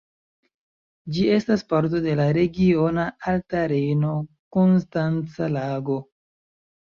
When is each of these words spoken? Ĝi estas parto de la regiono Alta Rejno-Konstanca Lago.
Ĝi 1.17 1.25
estas 1.33 1.63
parto 1.73 2.01
de 2.05 2.15
la 2.19 2.25
regiono 2.37 3.03
Alta 3.33 3.61
Rejno-Konstanca 3.73 5.51
Lago. 5.59 6.01